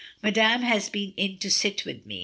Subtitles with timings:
[0.23, 2.19] "Madame has been in to sit with me.